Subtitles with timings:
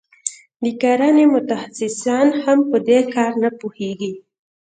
[0.63, 4.11] د کرنې متخصصان هم په دې کار نه پوهیږي.